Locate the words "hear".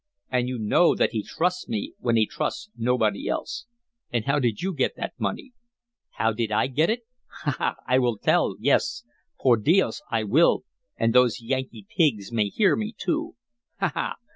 12.49-12.75